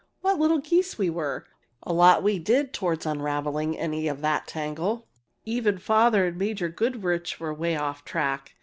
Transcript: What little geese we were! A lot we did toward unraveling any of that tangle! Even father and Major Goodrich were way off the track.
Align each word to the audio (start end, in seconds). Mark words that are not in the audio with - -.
What 0.21 0.39
little 0.39 0.57
geese 0.57 0.97
we 0.97 1.11
were! 1.11 1.45
A 1.83 1.93
lot 1.93 2.23
we 2.23 2.39
did 2.39 2.73
toward 2.73 3.05
unraveling 3.05 3.77
any 3.77 4.07
of 4.07 4.21
that 4.21 4.47
tangle! 4.47 5.07
Even 5.45 5.77
father 5.77 6.25
and 6.25 6.39
Major 6.39 6.69
Goodrich 6.69 7.39
were 7.39 7.53
way 7.53 7.75
off 7.75 8.03
the 8.03 8.09
track. 8.09 8.55